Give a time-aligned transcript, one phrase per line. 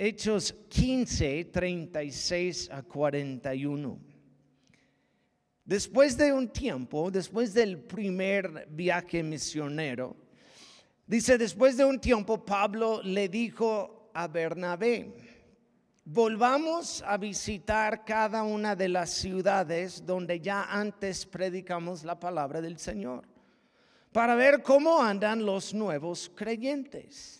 [0.00, 3.98] Hechos 15, 36 a 41.
[5.64, 10.16] Después de un tiempo, después del primer viaje misionero,
[11.04, 15.16] dice, después de un tiempo, Pablo le dijo a Bernabé,
[16.04, 22.78] volvamos a visitar cada una de las ciudades donde ya antes predicamos la palabra del
[22.78, 23.24] Señor,
[24.12, 27.37] para ver cómo andan los nuevos creyentes.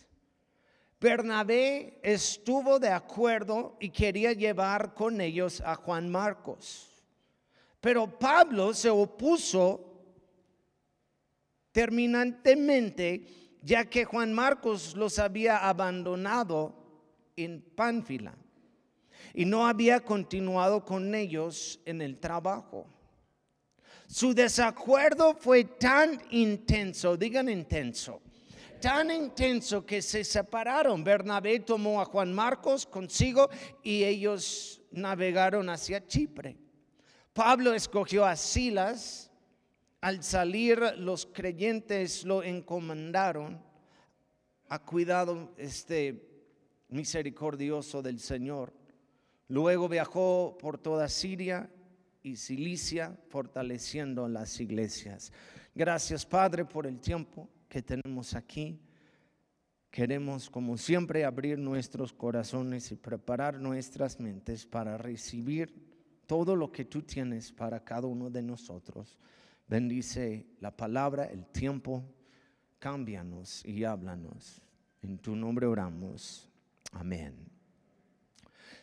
[0.99, 7.03] Bernabé estuvo de acuerdo y quería llevar con ellos a Juan Marcos.
[7.79, 9.85] Pero Pablo se opuso
[11.71, 13.25] terminantemente
[13.61, 16.75] ya que Juan Marcos los había abandonado
[17.37, 18.35] en Pánfila
[19.33, 22.87] y no había continuado con ellos en el trabajo.
[24.07, 28.21] Su desacuerdo fue tan intenso, digan intenso,
[28.79, 31.03] tan intenso que se separaron.
[31.03, 33.49] Bernabé tomó a Juan Marcos consigo
[33.83, 36.57] y ellos navegaron hacia Chipre.
[37.33, 39.31] Pablo escogió a Silas.
[40.01, 43.61] Al salir los creyentes lo encomendaron
[44.69, 46.25] a cuidado este
[46.87, 48.73] misericordioso del Señor.
[49.49, 51.69] Luego viajó por toda Siria
[52.23, 55.33] y Cilicia fortaleciendo las iglesias.
[55.75, 58.81] Gracias Padre por el tiempo que tenemos aquí.
[59.91, 65.73] Queremos, como siempre, abrir nuestros corazones y preparar nuestras mentes para recibir
[66.27, 69.17] todo lo que tú tienes para cada uno de nosotros.
[69.67, 72.03] Bendice la palabra, el tiempo,
[72.79, 74.61] cámbianos y háblanos.
[75.01, 76.49] En tu nombre oramos.
[76.91, 77.35] Amén.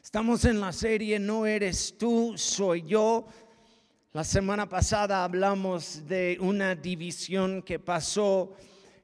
[0.03, 3.27] Estamos en la serie No eres tú, soy yo.
[4.13, 8.57] La semana pasada hablamos de una división que pasó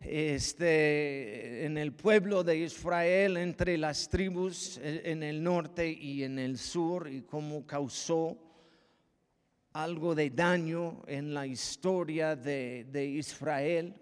[0.04, 6.58] este, en el pueblo de Israel entre las tribus en el norte y en el
[6.58, 8.36] sur y cómo causó
[9.72, 13.94] algo de daño en la historia de, de Israel.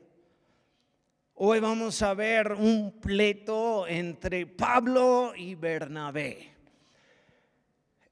[1.34, 6.50] Hoy vamos a ver un pleito entre Pablo y Bernabé.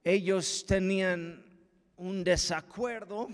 [0.05, 1.45] Ellos tenían
[1.97, 3.29] un desacuerdo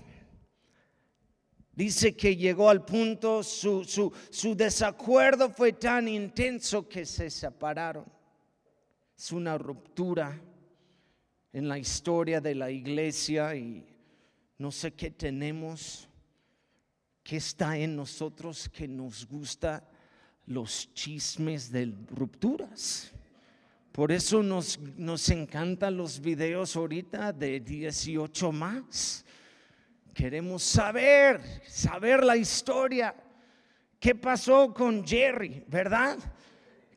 [1.76, 8.04] Dice que llegó al punto, su, su, desacuerdo fue tan intenso que se separaron.
[9.16, 10.40] Es una ruptura
[11.52, 13.84] en la historia de la iglesia y
[14.58, 16.08] no sé qué tenemos,
[17.24, 19.88] qué está en nosotros que nos gusta
[20.46, 23.10] los chismes de rupturas.
[23.90, 29.23] Por eso nos, nos encantan los videos ahorita de 18 más
[30.14, 33.14] Queremos saber, saber la historia.
[33.98, 36.18] ¿Qué pasó con Jerry, verdad?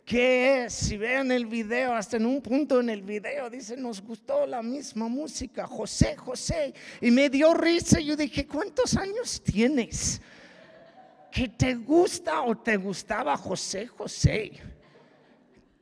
[0.06, 0.74] ¿Qué es?
[0.74, 4.62] Si vean el video, hasta en un punto en el video dice, nos gustó la
[4.62, 6.74] misma música, José, José.
[7.02, 8.00] Y me dio risa.
[8.00, 10.22] Yo dije, ¿cuántos años tienes?
[11.32, 14.52] ¿Que te gusta o te gustaba José, José?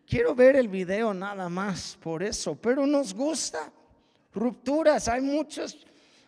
[0.08, 3.72] Quiero ver el video nada más por eso, pero nos gusta.
[4.34, 5.86] Rupturas, hay muchos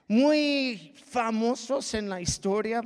[0.07, 2.81] muy famosos en la historia.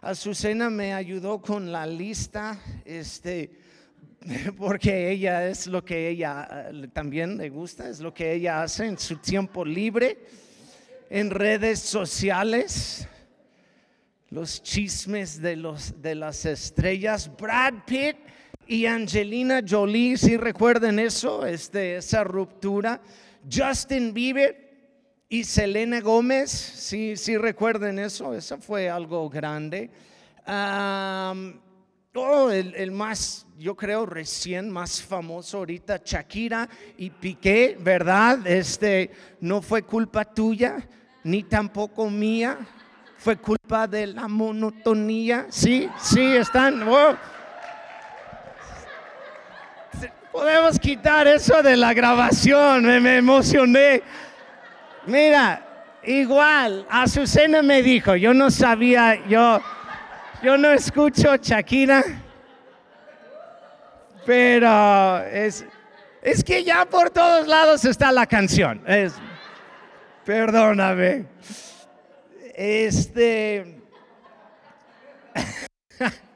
[0.00, 3.50] Azucena me ayudó con la lista, este,
[4.56, 8.86] porque ella es lo que ella eh, también le gusta, es lo que ella hace
[8.86, 10.18] en su tiempo libre,
[11.10, 13.06] en redes sociales,
[14.30, 18.16] los chismes de, los, de las estrellas, Brad Pitt
[18.68, 23.02] y Angelina Jolie, si recuerden eso, este, esa ruptura,
[23.50, 24.69] Justin Bieber
[25.32, 29.88] y Selena Gómez, si sí, recuerden eso, eso fue algo grande.
[32.14, 36.68] oh, el, más, yo creo, recién más famoso ahorita, Shakira
[36.98, 38.44] y Piqué, ¿verdad?
[38.44, 40.88] Este no fue culpa tuya,
[41.22, 42.58] ni tampoco mía,
[43.16, 45.46] fue culpa de la monotonía.
[45.48, 46.82] Sí, sí, están.
[46.88, 47.16] Oh.
[50.32, 54.02] Podemos quitar eso de la grabación, me emocioné.
[55.06, 59.60] Mira, igual, Azucena me dijo, yo no sabía, yo,
[60.42, 62.04] yo no escucho Shakira,
[64.26, 65.64] pero es,
[66.22, 68.82] es que ya por todos lados está la canción.
[68.86, 69.14] Es,
[70.24, 71.26] perdóname.
[72.54, 73.80] Este.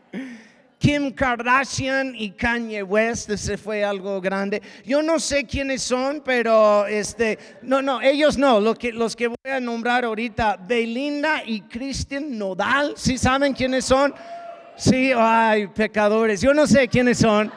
[0.84, 4.60] Kim Kardashian y Kanye West, ese fue algo grande.
[4.84, 8.60] Yo no sé quiénes son, pero este, no, no, ellos no.
[8.60, 13.86] Lo que, los que voy a nombrar ahorita, Belinda y Christian Nodal, ¿sí saben quiénes
[13.86, 14.12] son?
[14.76, 17.50] Sí, ay, pecadores, yo no sé quiénes son.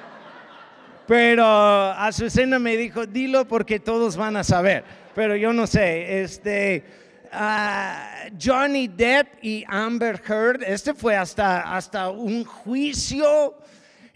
[1.06, 6.86] pero Azucena me dijo, dilo porque todos van a saber, pero yo no sé, este,
[7.32, 13.56] ah, Johnny Depp y Amber Heard, este fue hasta, hasta un juicio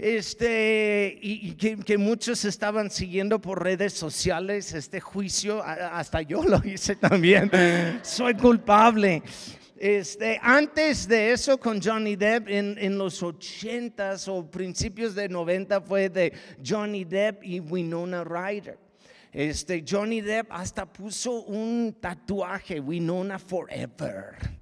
[0.01, 6.95] este, y, que, muchos estaban siguiendo por redes sociales este juicio, hasta yo lo hice
[6.95, 7.51] también,
[8.01, 9.21] soy culpable.
[9.77, 15.81] Este, antes de eso con Johnny Depp en, en los 80s o principios de 90
[15.81, 16.33] fue de
[16.65, 18.90] Johnny Depp y Winona Ryder.
[19.31, 24.61] Este, Johnny Depp hasta puso un tatuaje, Winona Forever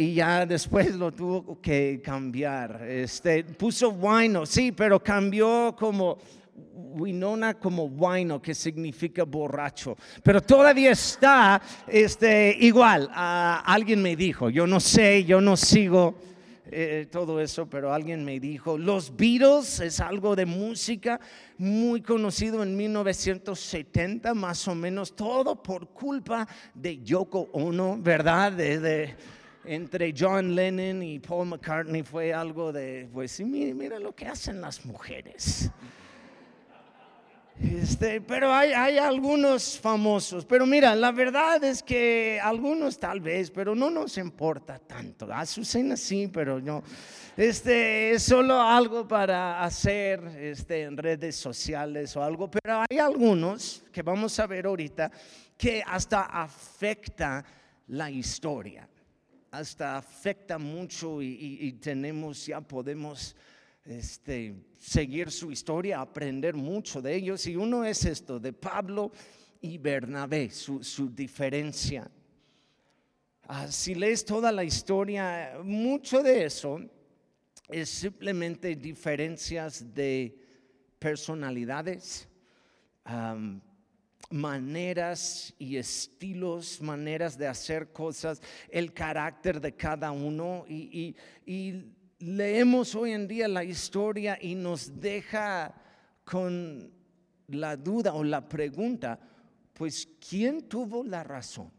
[0.00, 2.82] y ya después lo tuvo que cambiar.
[2.88, 6.16] Este, puso wino, sí, pero cambió como
[6.54, 9.96] Winona como wino, que significa borracho.
[10.22, 13.10] Pero todavía está este, igual.
[13.12, 16.18] alguien me dijo, yo no sé, yo no sigo
[16.72, 21.20] eh, todo eso, pero alguien me dijo, los Beatles es algo de música
[21.58, 28.52] muy conocido en 1970, más o menos, todo por culpa de Yoko Ono, ¿verdad?
[28.52, 29.16] de
[29.64, 34.60] entre John Lennon y Paul McCartney fue algo de, pues sí, mira, lo que hacen
[34.60, 35.70] las mujeres.
[37.60, 43.50] Este, pero hay, hay, algunos famosos, pero mira, la verdad es que algunos tal vez,
[43.50, 45.30] pero no nos importa tanto.
[45.30, 46.82] Azucena sí, pero no.
[47.36, 53.84] Este es solo algo para hacer este, en redes sociales o algo, pero hay algunos
[53.92, 55.10] que vamos a ver ahorita
[55.58, 57.44] que hasta afecta
[57.88, 58.88] la historia
[59.50, 63.34] hasta afecta mucho y, tenemos, ya podemos
[63.84, 67.46] este, seguir su historia, aprender mucho de ellos.
[67.46, 69.12] Y uno es esto, de Pablo
[69.60, 72.10] y Bernabé, su, diferencia.
[73.42, 76.80] Ah, si lees toda la historia, mucho de eso
[77.68, 80.36] es simplemente diferencias de
[80.98, 82.28] personalidades,
[84.30, 90.64] maneras y estilos, maneras de hacer cosas, el carácter de cada uno.
[90.68, 91.16] Y,
[92.20, 95.74] leemos hoy en día la historia y nos deja
[96.24, 96.92] con
[97.48, 99.18] la duda o la pregunta,
[99.72, 101.70] pues ¿quién tuvo la razón?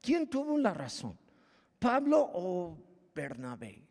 [0.00, 1.16] ¿Quién tuvo la razón?
[1.78, 2.76] ¿Pablo o
[3.14, 3.82] Bernabé?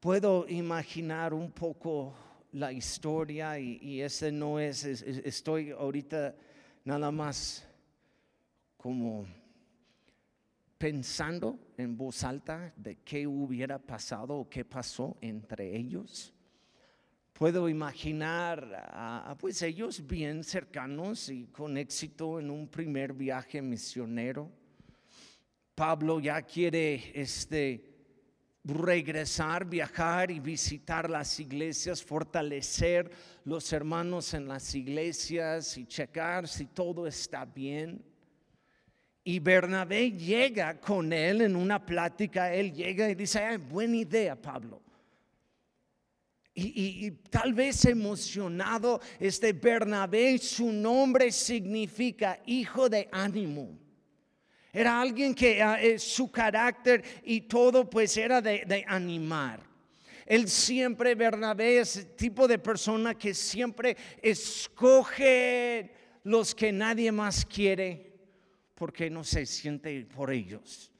[0.00, 2.14] Puedo imaginar un poco
[2.52, 6.34] la historia y, ese no es, estoy ahorita
[6.84, 7.66] nada más
[8.76, 9.26] como
[10.78, 16.32] pensando en voz alta de qué hubiera pasado o qué pasó entre ellos.
[17.32, 24.50] Puedo imaginar a, pues ellos bien cercanos y con éxito en un primer viaje misionero.
[25.74, 27.96] Pablo ya quiere este
[28.64, 33.10] regresar, viajar y visitar las iglesias, fortalecer
[33.44, 38.02] los hermanos en las iglesias y checar si todo está bien.
[39.28, 44.80] Y Bernabé llega con él en una plática, él llega y dice, buena idea, Pablo.
[46.54, 53.76] Y, tal vez emocionado, este Bernabé, su nombre significa hijo de ánimo.
[54.72, 59.58] Era alguien que ah, eh, su carácter y todo pues era de, animar.
[60.24, 65.90] Él siempre, Bernabé, es el tipo de persona que siempre escoge
[66.22, 68.05] los que nadie más quiere
[68.76, 70.92] porque no se siente por ellos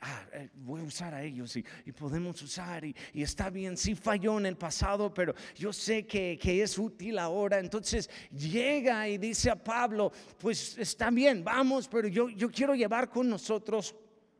[0.00, 4.38] ah, eh, voy a usar a ellos y, podemos usar y, está bien, sí falló
[4.38, 7.58] en el pasado, pero yo sé que, es útil ahora.
[7.58, 13.08] Entonces llega y dice a Pablo, pues está bien, vamos, pero yo, yo quiero llevar
[13.08, 13.94] con nosotros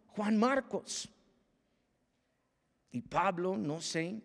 [0.08, 1.08] Juan Marcos.
[2.90, 4.20] Y Pablo, no sé,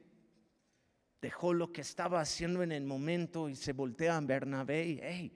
[1.22, 5.34] dejó lo que estaba haciendo en el momento y se voltea a Bernabé y, hey,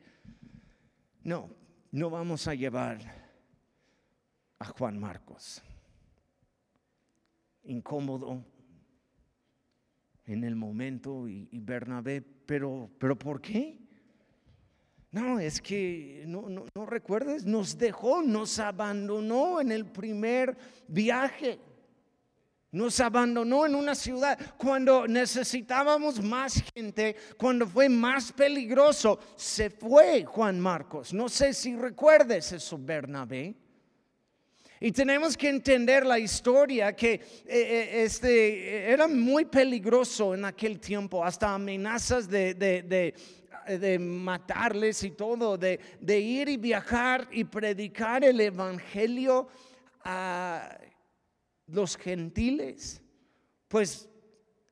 [1.23, 2.99] no, no vamos a llevar
[4.59, 5.61] a Juan Marcos
[7.67, 8.43] incómodo
[10.25, 13.79] en el momento y, Bernabé, pero, pero ¿por qué?
[15.11, 21.59] No, es que no, recuerdas, nos dejó, nos abandonó en el primer viaje.
[22.71, 29.19] Nos abandonó en una ciudad cuando necesitábamos más gente, cuando fue más peligroso.
[29.37, 31.13] Se fue Juan Marcos.
[31.13, 33.55] No sé si recuerdes eso, Bernabé.
[34.79, 40.79] Y tenemos que entender la historia que eh, eh, este, era muy peligroso en aquel
[40.79, 45.79] tiempo, hasta amenazas de, de, matarles y todo, de,
[46.19, 49.47] ir y viajar y predicar el Evangelio
[50.03, 50.77] a
[51.67, 53.01] los gentiles.
[53.67, 54.09] Pues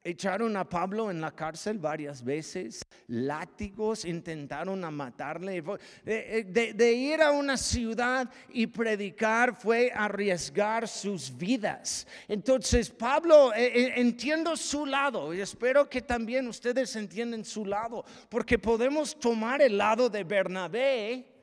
[0.08, 5.58] Echaron a Pablo en la cárcel varias veces, látigos, intentaron a matarle.
[5.58, 12.06] Eh, eh, de, ir a una ciudad y predicar fue arriesgar sus vidas.
[12.28, 18.60] Entonces, Pablo, eh, entiendo su lado y espero que también ustedes entiendan su lado, porque
[18.60, 21.35] podemos tomar el lado de Bernabé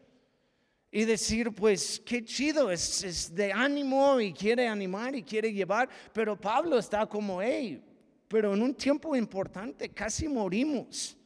[0.94, 5.88] y decir, pues qué chido, es, es, de ánimo y quiere animar y quiere llevar,
[6.12, 7.82] pero Pablo está como, hey,
[8.28, 11.16] pero en un tiempo importante casi morimos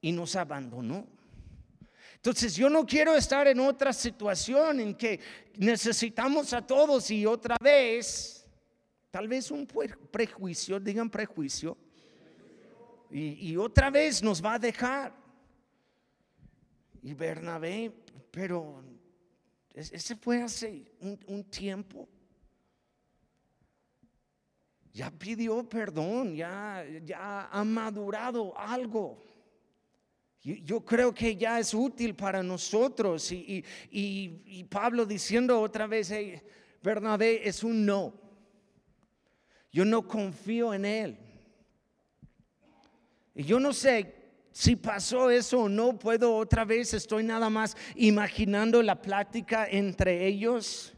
[0.00, 1.06] y nos abandonó.
[2.14, 5.18] Entonces yo no quiero estar en otra situación en que
[5.56, 8.46] necesitamos a todos y otra vez,
[9.10, 11.76] tal vez un prejuicio, digan prejuicio,
[13.10, 15.12] y, otra vez nos va a dejar.
[17.02, 17.92] Y Bernabé,
[18.32, 18.82] pero
[19.72, 22.08] ese fue hace un tiempo
[24.92, 29.22] ya pidió perdón, ya, ya ha madurado algo.
[30.42, 33.30] Yo creo que ya es útil para nosotros.
[33.30, 36.42] Y, y, Pablo diciendo otra vez, hey,
[36.82, 38.12] Bernabé es un no.
[39.70, 41.18] Yo no confío en él.
[43.34, 44.21] Y yo no sé
[44.52, 50.26] si pasó eso o no, puedo otra vez, estoy nada más imaginando la plática entre
[50.26, 50.92] ellos.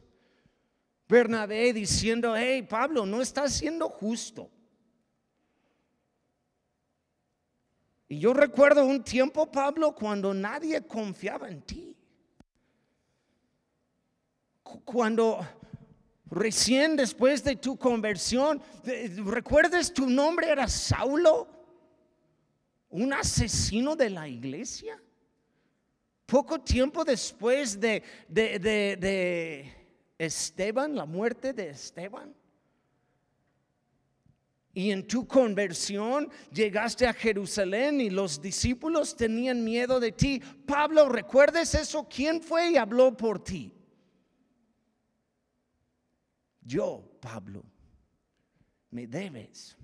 [1.09, 4.51] Bernabé diciendo, hey Pablo, no estás siendo justo.
[8.09, 11.97] Y yo recuerdo un tiempo, Pablo, cuando nadie confiaba en ti.
[14.85, 15.47] Cuando
[16.27, 18.61] recién después de tu conversión,
[19.25, 21.64] ¿recuerdas tu nombre era Saulo?
[22.95, 25.03] Un asesino de la iglesia.
[26.27, 29.73] Poco tiempo después de, de, de
[30.17, 32.33] Esteban, la muerte de Esteban.
[34.73, 40.41] Y en tu conversión llegaste a Jerusalén y los discípulos tenían miedo de ti.
[40.65, 42.09] Pablo, ¿recuerdes eso?
[42.09, 43.73] ¿Quién fue y habló por ti?
[46.63, 47.65] Yo, Pablo,
[48.91, 49.77] me debes.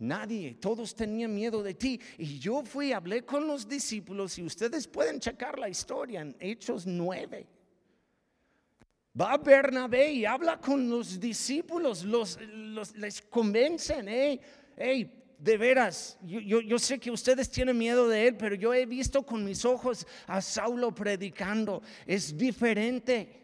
[0.00, 2.00] Nadie, todos tenían miedo de ti.
[2.16, 6.86] Y yo fui, hablé con los discípulos y ustedes pueden checar la historia en Hechos
[6.86, 7.46] 9.
[9.20, 12.38] Va a Bernabé y habla con los discípulos, los,
[12.96, 14.40] les convencen, hey,
[14.76, 18.86] hey, de veras, yo, yo, sé que ustedes tienen miedo de él, pero yo he
[18.86, 23.39] visto con mis ojos a Saulo predicando, es diferente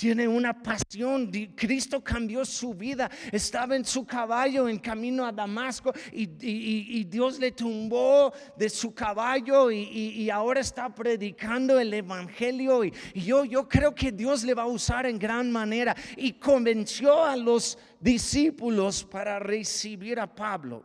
[0.00, 1.30] tiene una pasión.
[1.54, 3.10] Cristo cambió su vida.
[3.30, 9.70] Estaba en su caballo en camino a Damasco y, Dios le tumbó de su caballo
[9.70, 12.82] y, ahora está predicando el Evangelio.
[12.82, 15.94] Y, yo, yo creo que Dios le va a usar en gran manera.
[16.16, 20.82] Y convenció a los discípulos para recibir a Pablo.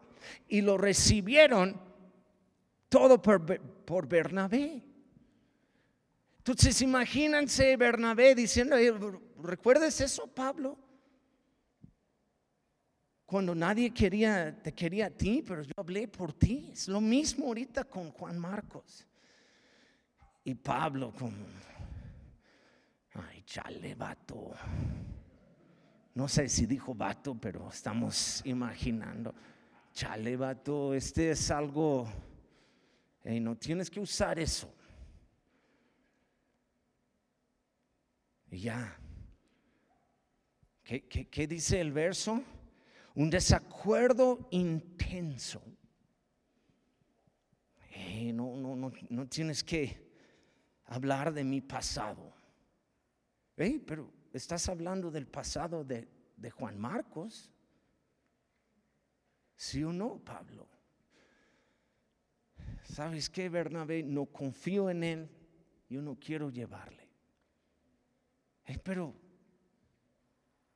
[0.49, 1.79] Y lo recibieron
[2.89, 3.45] todo por,
[3.85, 4.84] por Bernabé.
[6.47, 8.75] Entonces imagínense Bernabé diciendo,
[9.41, 10.77] ¿recuerdes eso, Pablo?
[13.25, 16.69] Cuando nadie quería, te quería a ti, pero yo hablé por ti.
[16.71, 19.07] Es lo mismo ahorita con Juan Marcos.
[20.43, 21.47] Y Pablo como,
[23.15, 24.51] ay, chale, vato.
[26.13, 29.33] No sé si dijo vato, pero estamos imaginando.
[29.93, 32.07] Chale, vato, este es algo,
[33.23, 34.71] y no tienes que usar eso.
[38.51, 38.97] Ya.
[40.83, 42.43] ¿Qué, dice el verso?
[43.15, 45.61] Un desacuerdo intenso.
[48.33, 50.05] no, no, no, no tienes que
[50.85, 52.33] hablar de mi pasado.
[53.55, 57.51] pero estás hablando del pasado de, de Juan Marcos.
[59.55, 60.67] ¿Sí o no, Pablo?
[62.83, 64.03] ¿Sabes qué, Bernabé?
[64.03, 65.29] No confío en él.
[65.89, 67.04] Yo no quiero llevarle
[68.83, 69.13] pero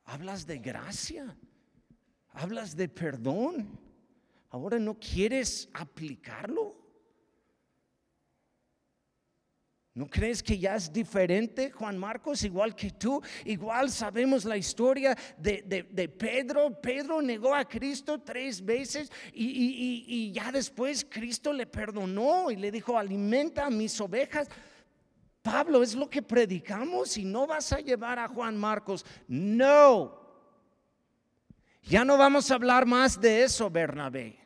[0.05, 1.35] hablas de gracia,
[2.33, 3.79] hablas de perdón.
[4.51, 6.75] Ahora no quieres aplicarlo.
[9.99, 13.21] ¿No crees que ya es diferente, Juan Marcos, igual que tú?
[13.43, 16.79] Igual sabemos la historia de, Pedro.
[16.79, 22.71] Pedro negó a Cristo tres veces y, y, ya después Cristo le perdonó y le
[22.71, 24.47] dijo, alimenta mis ovejas.
[25.41, 29.05] Pablo, es lo que predicamos y no vas a llevar a Juan Marcos.
[29.27, 30.19] No.
[31.83, 34.37] Ya no vamos a hablar más de eso, Bernabé.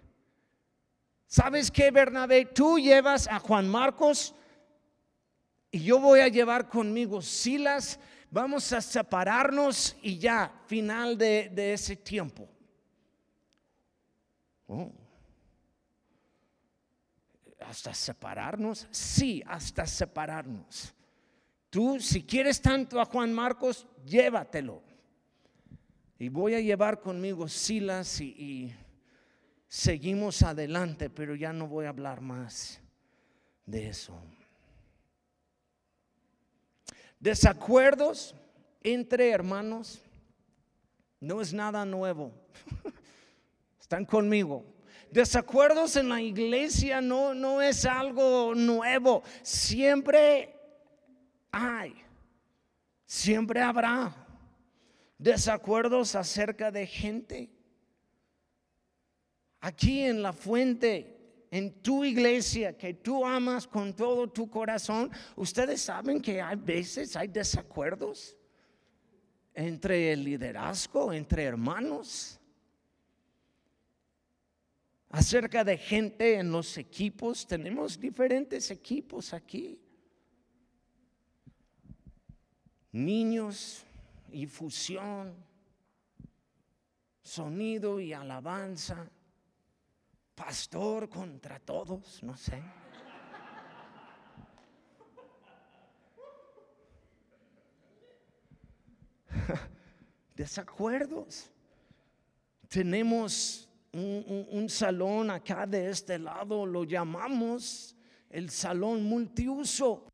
[1.27, 2.45] ¿Sabes qué, Bernabé?
[2.45, 4.35] Tú llevas a Juan Marcos
[5.71, 7.99] y yo voy a llevar conmigo Silas.
[8.29, 12.47] Vamos a separarnos y ya, final de, de ese tiempo.
[14.67, 15.02] Oh.
[17.73, 18.87] ¿Hasta separarnos?
[18.91, 20.93] Sí, hasta separarnos.
[21.71, 24.83] Tú, si quieres tanto a Juan Marcos, llévatelo.
[26.19, 28.75] Y voy a llevar conmigo Silas y, y
[29.67, 32.79] seguimos adelante, pero ya no voy a hablar más
[33.65, 34.15] de eso.
[37.19, 38.35] Desacuerdos
[38.83, 39.99] entre hermanos
[41.19, 42.35] no es nada nuevo.
[43.81, 44.72] Están conmigo.
[45.13, 49.21] Desacuerdos en la iglesia no, no es algo nuevo.
[49.43, 50.59] Siempre
[51.51, 51.93] hay,
[53.05, 54.15] siempre habrá
[55.19, 57.51] desacuerdos acerca de gente.
[59.59, 65.79] Aquí en la fuente en tu iglesia que tú amas con todo tu corazón, ustedes
[65.81, 68.35] saben que hay veces hay desacuerdos
[69.53, 72.39] entre el liderazgo, entre hermanos,
[75.13, 77.45] acerca de gente en los equipos.
[77.45, 79.79] Tenemos diferentes equipos aquí.
[82.91, 83.85] Niños
[84.31, 85.35] y fusión,
[87.21, 89.07] sonido y alabanza
[90.33, 92.63] pastor contra todos, no sé.
[100.35, 101.51] Desacuerdos.
[102.67, 107.95] Tenemos un, salón acá de este lado, lo llamamos
[108.29, 110.07] el salón multiuso.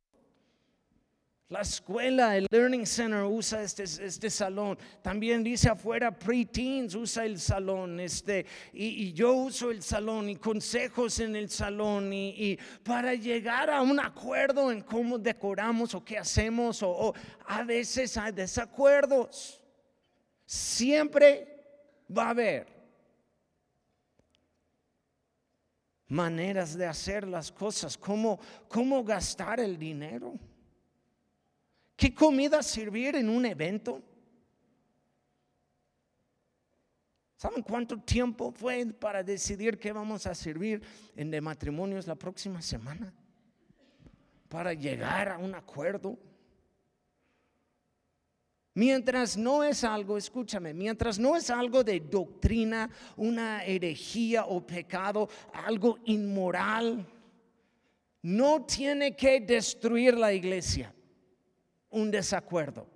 [1.47, 4.77] La escuela, el Learning Center usa este, este salón.
[5.01, 7.99] También dice afuera, preteens usa el salón.
[7.99, 12.13] Este, y, yo uso el salón y consejos en el salón.
[12.13, 17.15] Y, para llegar a un acuerdo en cómo decoramos o qué hacemos, o
[17.47, 19.59] a veces hay desacuerdos.
[20.45, 21.47] Siempre
[22.15, 22.78] va a haber
[26.09, 30.37] maneras de hacer las cosas, cómo, cómo gastar el dinero.
[31.95, 34.01] ¿Qué comida servir en un evento?
[37.37, 40.81] ¿Saben cuánto tiempo fue para decidir qué vamos a servir
[41.15, 43.13] en de matrimonios la próxima semana?
[44.49, 46.17] Para llegar a un acuerdo.
[48.75, 55.27] Mientras no es algo, escúchame, mientras no es algo de doctrina, una herejía o pecado,
[55.53, 57.05] algo inmoral,
[58.21, 60.93] no tiene que destruir la iglesia
[61.91, 62.87] un desacuerdo.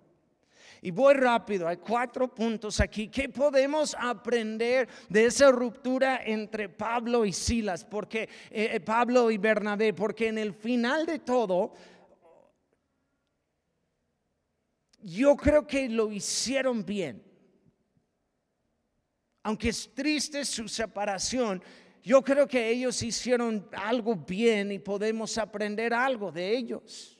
[0.81, 3.07] Y voy rápido, hay cuatro puntos aquí.
[3.07, 7.85] ¿Qué podemos aprender de esa ruptura entre Pablo y Silas?
[7.85, 11.71] Porque eh, eh, Pablo y Bernabé, porque en el final de todo,
[15.03, 17.23] yo creo que lo hicieron bien.
[19.43, 21.61] Aunque es triste su separación,
[22.01, 27.17] yo creo que ellos hicieron algo bien y podemos aprender algo de ellos.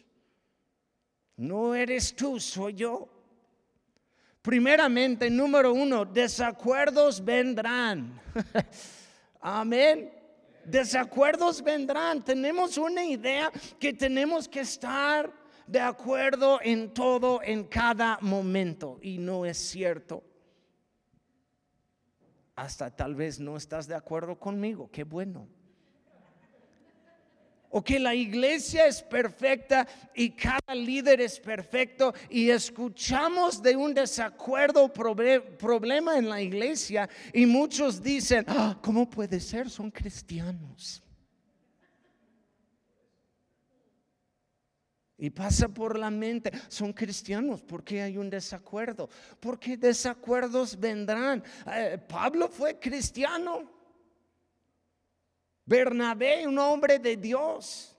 [1.35, 3.09] No eres tú, soy yo.
[4.41, 8.21] Primeramente, número uno, desacuerdos vendrán.
[9.41, 10.13] Amén.
[10.65, 12.23] Desacuerdos vendrán.
[12.23, 18.99] Tenemos una idea que tenemos que estar de acuerdo en todo, en cada momento.
[19.01, 20.23] Y no es cierto.
[22.55, 24.89] Hasta tal vez no estás de acuerdo conmigo.
[24.91, 25.47] Qué bueno
[27.75, 33.95] o que la iglesia es perfecta y cada líder es perfecto y escuchamos de un
[33.95, 39.71] desacuerdo, problema en la iglesia y muchos dicen, ah, ¿cómo puede ser?
[39.71, 41.02] Son cristianos.
[45.23, 49.09] Y pasa por la mente, son cristianos, ¿por qué hay un desacuerdo?
[49.39, 51.41] Porque desacuerdos vendrán.
[51.65, 53.71] Eh, Pablo fue cristiano.
[55.63, 57.95] Bernabé, un hombre de Dios.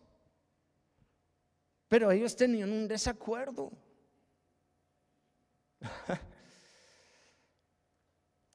[1.89, 3.73] Pero ellos tenían un desacuerdo.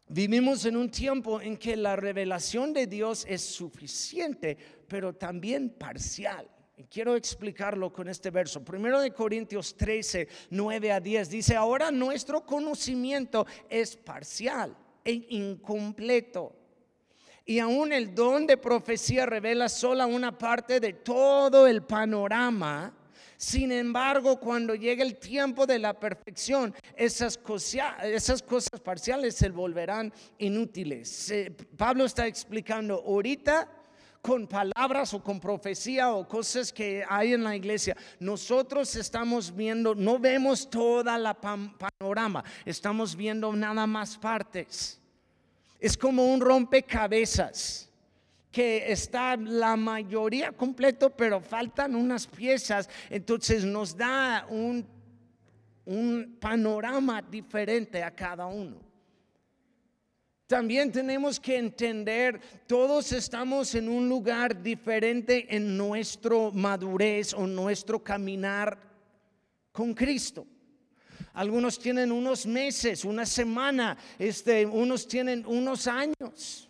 [0.09, 4.55] Vivimos en un tiempo en que la revelación de Dios es suficiente,
[4.87, 6.47] pero también parcial.
[6.79, 8.63] Y quiero explicarlo con este verso.
[8.63, 16.55] Primero de Corintios 13, 9 a 10 dice, ahora nuestro conocimiento es parcial e incompleto
[17.43, 22.93] y aún el don de profecía revela sola una parte de todo el panorama.
[23.35, 27.37] Sin embargo, cuando llegue el tiempo de la perfección, esas,
[28.03, 31.33] esas cosas parciales se volverán inútiles.
[31.75, 33.78] Pablo está explicando ahorita
[34.21, 37.95] con palabras o con profecía o cosas que hay en la iglesia.
[38.19, 44.99] Nosotros estamos viendo, no vemos toda la panorama, estamos viendo nada más partes.
[45.79, 47.89] Es como un rompecabezas
[48.51, 52.89] que está la mayoría completo, pero faltan unas piezas.
[53.09, 54.85] Entonces nos da un,
[55.85, 58.88] un panorama diferente a cada uno.
[60.49, 68.03] También tenemos que entender, todos estamos en un lugar diferente en nuestro madurez o nuestro
[68.03, 68.75] caminar
[69.71, 70.47] con Cristo.
[71.33, 76.67] Algunos tienen unos meses, una semana, este, unos tienen unos años.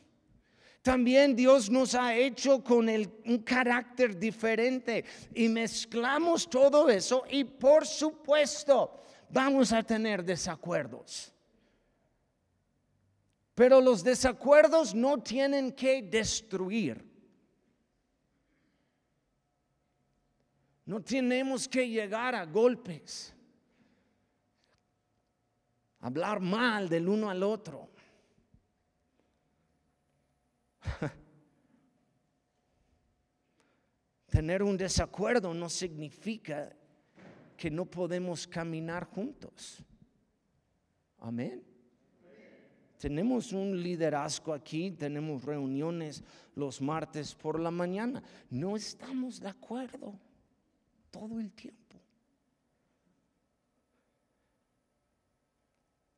[0.82, 7.46] También Dios nos ha hecho con el, un carácter diferente y mezclamos todo eso y
[7.46, 11.34] por supuesto vamos a tener desacuerdos.
[13.60, 17.06] Pero los desacuerdos no tienen que destruir.
[20.86, 23.36] No tenemos que llegar a golpes,
[26.00, 27.90] hablar mal del uno al otro.
[34.28, 36.74] Tener un desacuerdo no significa
[37.58, 39.84] que no podemos caminar juntos.
[41.18, 41.69] Amén.
[43.00, 46.22] Tenemos un liderazgo aquí, tenemos reuniones
[46.56, 48.22] los martes por la mañana.
[48.50, 50.20] No estamos de acuerdo
[51.10, 51.80] todo el tiempo.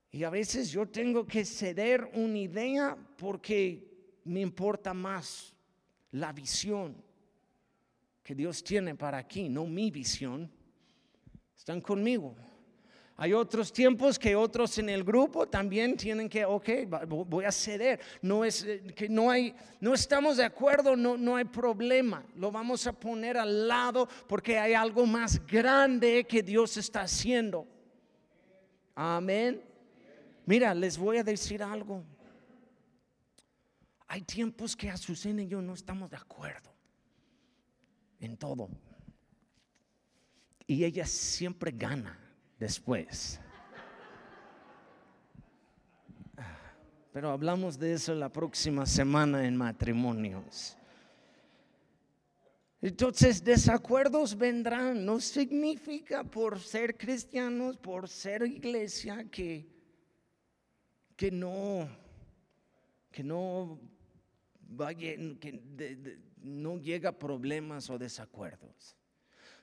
[0.09, 5.55] Y a veces yo tengo que ceder una idea porque me importa más
[6.09, 6.95] la visión
[8.23, 10.51] que Dios tiene para aquí, no mi visión.
[11.55, 12.35] ¿Están conmigo?
[13.21, 16.69] Hay otros tiempos que otros en el grupo también tienen que, ok,
[17.07, 17.99] voy a ceder.
[18.19, 22.25] No es eh, que no hay, no estamos de acuerdo, no, no hay problema.
[22.35, 27.67] Lo vamos a poner al lado porque hay algo más grande que Dios está haciendo.
[28.95, 29.61] Amén.
[30.47, 32.03] Mira, les voy a decir algo.
[34.07, 36.73] Hay tiempos que Azucena y yo no estamos de acuerdo
[38.19, 38.67] en todo.
[40.65, 42.20] Y ella siempre gana
[42.61, 43.41] después.
[47.11, 50.77] Pero hablamos de eso la próxima semana en matrimonios.
[52.79, 55.03] Entonces, desacuerdos vendrán.
[55.03, 59.67] No significa por ser cristianos, por ser iglesia, que,
[61.15, 61.89] que no,
[63.11, 63.79] que no
[64.69, 69.00] vaya, que no llega problemas o desacuerdos.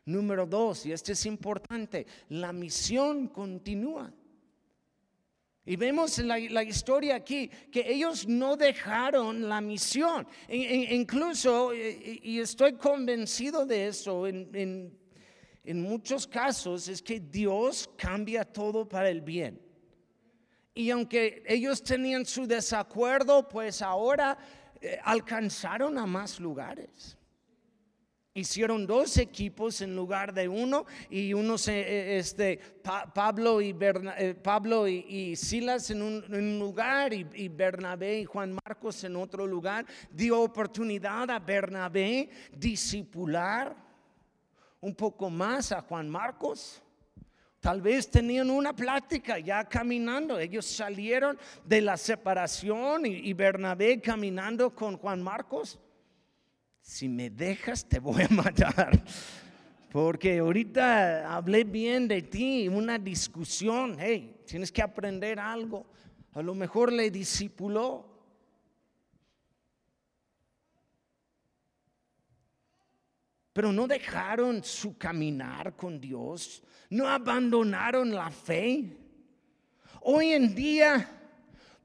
[0.08, 4.10] Número dos, y este es importante, la misión continúa.
[5.66, 10.26] Y vemos la, la historia aquí que ellos no dejaron la misión.
[10.48, 14.98] incluso, y estoy convencido de eso, en,
[15.62, 19.60] en muchos casos es que Dios cambia todo para el bien.
[20.72, 24.38] Y aunque ellos tenían su desacuerdo, pues ahora
[24.80, 27.17] eh, alcanzaron a más lugares.
[28.38, 32.60] Hicieron dos equipos en lugar de uno y unos, eh, este,
[33.12, 39.02] Pablo, y, eh, Pablo y, Silas en un, lugar y, y, Bernabé y Juan Marcos
[39.02, 39.86] en otro lugar.
[40.12, 43.74] Dio oportunidad a Bernabé discipular
[44.80, 46.80] un poco más a Juan Marcos.
[47.58, 50.38] Tal vez tenían una plática ya caminando.
[50.38, 55.80] Ellos salieron de la separación y Bernabé caminando con Juan Marcos
[56.88, 58.98] si me dejas te voy a matar.
[59.92, 65.84] Porque ahorita hablé bien de ti, una discusión, hey, tienes que aprender algo.
[66.32, 68.06] A lo mejor le discipuló.
[73.52, 78.96] Pero no dejaron su caminar con Dios, no abandonaron la fe.
[80.00, 81.17] Hoy en día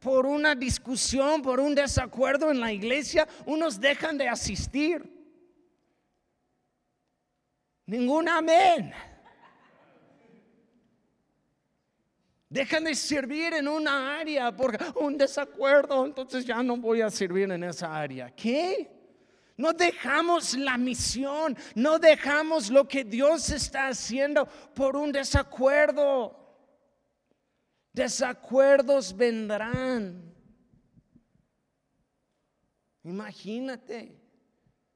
[0.04, 5.02] por una discusión, por un desacuerdo en la iglesia, unos dejan de asistir.
[7.86, 8.94] Ningún amén.
[12.50, 17.50] Dejan de servir en una área por un desacuerdo, entonces ya no voy a servir
[17.50, 18.30] en esa área.
[18.30, 18.92] ¿Qué?
[19.56, 26.43] No dejamos la misión, no dejamos lo que Dios está haciendo por un desacuerdo.
[27.94, 30.34] Desacuerdos vendrán.
[33.04, 34.20] Imagínate,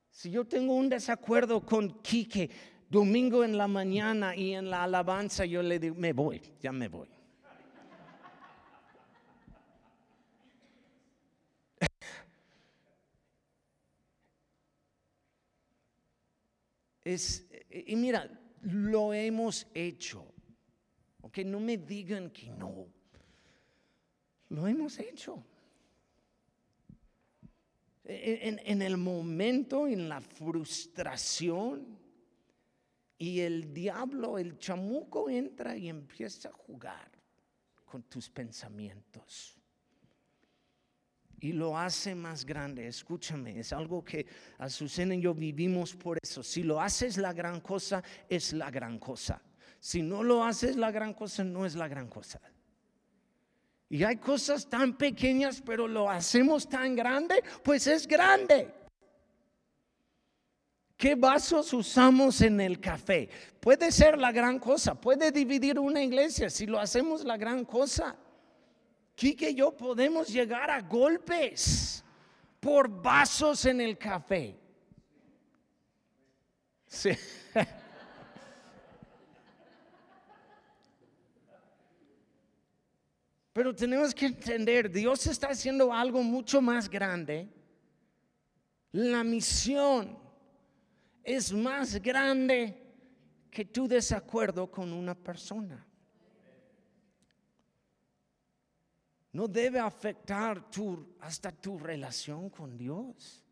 [0.09, 2.49] si yo tengo un desacuerdo con Quique
[2.89, 6.87] domingo en la mañana y en la alabanza yo le digo, me voy, ya me
[6.87, 7.07] voy.
[17.03, 18.29] Es, y mira,
[18.63, 20.33] lo hemos hecho.
[21.37, 22.87] Que no me digan que no.
[24.49, 25.43] Lo hemos hecho.
[28.05, 31.99] en, en el momento, en la frustración.
[33.19, 37.11] Y el diablo, el chamuco entra y empieza a jugar
[37.85, 39.59] con tus pensamientos.
[41.39, 42.87] Y lo hace más grande.
[42.87, 44.25] Escúchame, es algo que
[44.57, 46.41] Azucena y yo vivimos por eso.
[46.41, 49.39] Si lo haces la gran cosa, es la gran cosa.
[49.79, 52.39] Si no lo haces la gran cosa, no es la gran cosa.
[53.89, 58.73] Y hay cosas tan pequeñas, pero lo hacemos tan grande, pues es grande.
[60.97, 63.29] ¿Qué vasos usamos en el café?
[63.59, 68.15] Puede ser la gran cosa, puede dividir una iglesia si lo hacemos la gran cosa.
[69.15, 72.03] Quique y yo podemos llegar a golpes
[72.59, 74.55] por vasos en el café.
[76.87, 77.11] Sí.
[83.57, 87.49] Pero tenemos que entender, Dios está haciendo algo mucho más grande.
[88.91, 90.15] La misión
[91.23, 92.79] es más grande
[93.49, 95.83] que tu desacuerdo con una persona.
[99.31, 103.43] No debe afectar tu, hasta tu relación con Dios.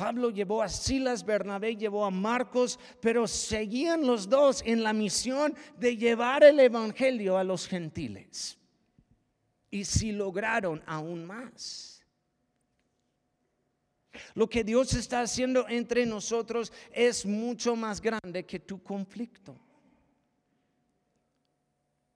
[0.00, 5.54] Pablo llevó a Silas, Bernabé llevó a Marcos, pero seguían los dos en la misión
[5.76, 8.58] de llevar el Evangelio a los gentiles.
[9.70, 12.02] Y si lograron aún más.
[14.32, 19.54] Lo que Dios está haciendo entre nosotros es mucho más grande que tu conflicto.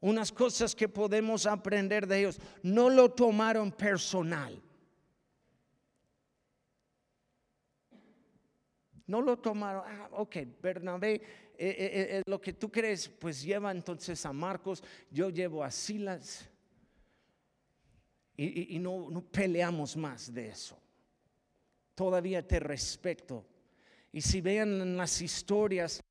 [0.00, 2.40] Unas cosas que podemos aprender de ellos.
[2.62, 4.58] No lo tomaron personal.
[9.06, 11.20] No lo tomaron, ah, ok, Bernabé, eh,
[11.58, 16.48] eh, eh, lo que tú crees, pues lleva entonces a Marcos, yo llevo a Silas.
[18.36, 20.76] Y, no, no peleamos más de eso.
[21.94, 23.46] Todavía te respeto.
[24.10, 26.02] Y si vean en las historias,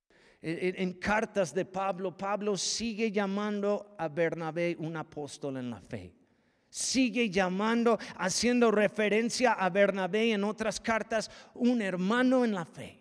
[0.41, 6.13] en, cartas de Pablo, Pablo sigue llamando a Bernabé un apóstol en la fe
[6.73, 12.99] sigue llamando, haciendo referencia a Bernabé en otras cartas, un hermano en la fe.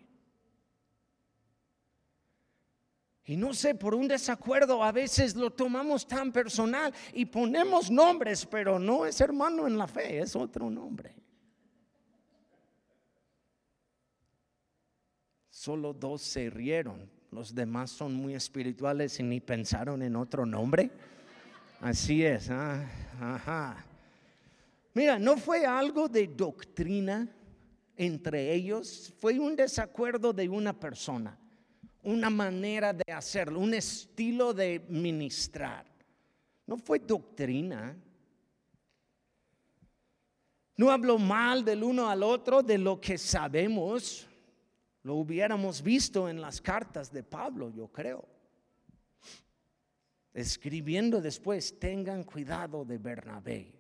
[3.25, 8.45] Y no sé, por un desacuerdo a veces lo tomamos tan personal y ponemos nombres,
[8.45, 11.17] pero no es hermano en la fe, es otro nombre.
[15.49, 20.91] Solo dos se rieron, los demás son muy espirituales y ni pensaron en otro nombre.
[21.83, 22.49] Así es.
[22.49, 22.89] Ah,
[23.21, 23.85] ajá.
[24.95, 27.29] Mira, no fue algo de doctrina
[27.97, 31.37] entre ellos, fue un desacuerdo de una persona,
[32.05, 35.85] una manera de hacerlo, un estilo de ministrar.
[36.69, 37.97] No fue doctrina.
[40.77, 44.29] No habló mal del uno al otro de lo que sabemos.
[45.03, 48.32] Lo hubiéramos visto en las cartas de Pablo, yo creo
[50.35, 53.73] escribiendo después, tengan cuidado de Bernabé.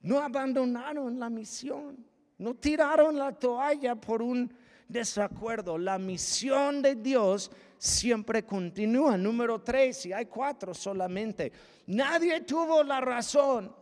[0.00, 2.04] No abandonaron la misión,
[2.38, 4.52] no tiraron la toalla por un
[4.88, 5.76] desacuerdo.
[5.76, 9.16] La misión de Dios siempre continúa.
[9.16, 11.52] Número tres, y hay cuatro solamente.
[11.86, 13.74] Nadie tuvo la razón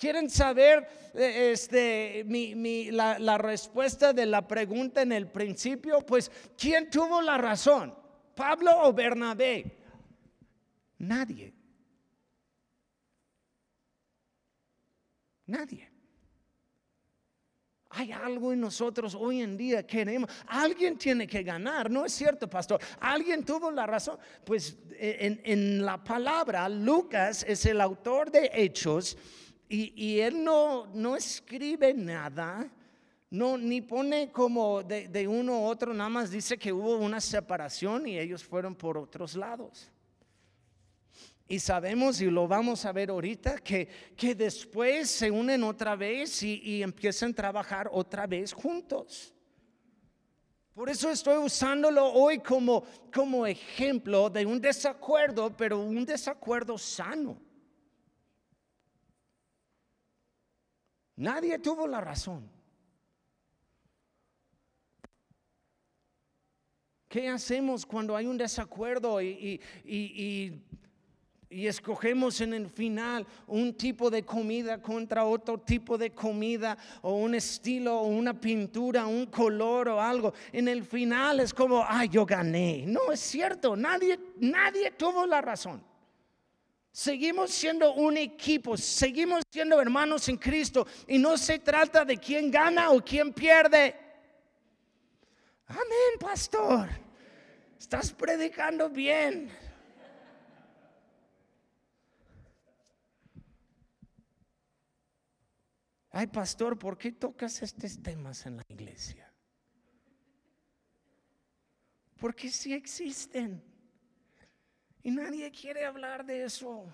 [0.00, 2.24] ¿Quieren saber eh, este,
[2.90, 6.00] la, la respuesta de la pregunta en el principio?
[6.00, 7.94] Pues, ¿quién tuvo la razón?
[8.34, 9.76] ¿Pablo o Bernabé?
[11.00, 11.52] Nadie.
[15.44, 15.90] Nadie.
[17.90, 20.30] Hay algo en nosotros hoy en día que queremos.
[20.46, 22.80] Alguien tiene que ganar, ¿no es cierto, pastor?
[23.00, 24.18] Alguien tuvo la razón.
[24.46, 29.18] Pues eh, en, en la palabra, Lucas es el autor de Hechos
[29.72, 32.68] y, él no, no escribe nada,
[33.30, 38.08] no, ni pone como de, uno u otro, nada más dice que hubo una separación
[38.08, 39.88] y ellos fueron por otros lados.
[41.46, 46.42] Y sabemos, y lo vamos a ver ahorita, que, que después se unen otra vez
[46.42, 49.32] y, y, empiezan a trabajar otra vez juntos.
[50.74, 57.49] Por eso estoy usándolo hoy como, como ejemplo de un desacuerdo, pero un desacuerdo sano.
[61.20, 62.48] Nadie tuvo la razón.
[67.08, 69.60] ¿Qué hacemos cuando hay un desacuerdo y,
[71.50, 77.34] escogemos en el final un tipo de comida contra otro tipo de comida o un
[77.34, 80.32] estilo o una pintura, un color o algo?
[80.52, 82.84] En el final es como, ay, yo gané.
[82.86, 85.89] No es cierto, nadie, nadie tuvo la razón.
[86.92, 92.50] Seguimos siendo un equipo, seguimos siendo hermanos en Cristo y no se trata de quién
[92.50, 93.94] gana o quién pierde.
[95.66, 96.88] Amén, pastor.
[97.78, 99.50] Estás predicando bien.
[106.10, 109.32] Ay, pastor, ¿por qué tocas estos temas en la iglesia?
[112.16, 113.69] Porque sí existen.
[115.02, 116.84] Y nadie quiere hablar de eso.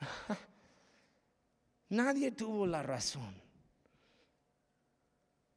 [1.90, 3.34] Nadie tuvo la razón.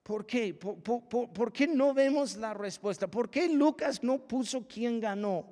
[0.03, 0.53] ¿Por qué?
[0.53, 3.07] ¿Por, qué no vemos la respuesta?
[3.07, 5.45] ¿Por qué Lucas no puso quién ganó?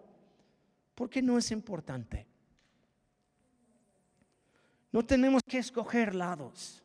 [0.94, 2.28] Porque no es importante.
[4.92, 6.84] No tenemos que escoger lados.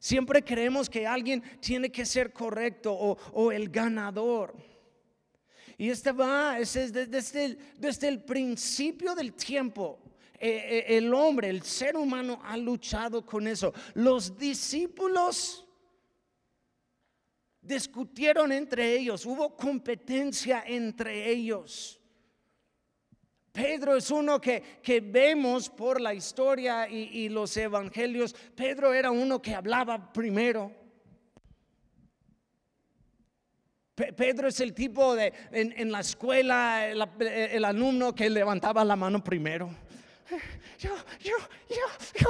[0.00, 4.56] Siempre creemos que alguien tiene que ser correcto o, el ganador.
[5.78, 10.00] Y este va, es desde, el, desde el principio del tiempo.
[10.40, 13.72] Eh, eh, el hombre, el ser humano ha luchado con eso.
[13.94, 15.64] Los discípulos
[17.60, 22.00] discutieron entre ellos, hubo competencia entre ellos.
[23.52, 24.62] Pedro es uno que,
[25.00, 28.34] vemos por la historia y, los evangelios.
[28.54, 30.72] Pedro era uno que hablaba primero.
[34.16, 39.70] Pedro es el tipo de, en, la escuela, el, alumno que levantaba la mano primero.
[40.78, 41.34] Yo, yo,
[41.68, 41.76] yo,
[42.20, 42.28] yo.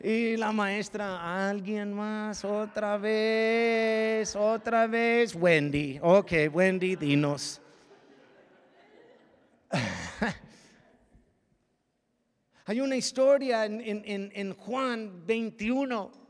[0.00, 5.34] Y la maestra, alguien más, otra vez, otra vez.
[5.34, 7.60] Wendy, ok, Wendy, dinos.
[12.66, 16.27] Hay una historia en, Juan 21.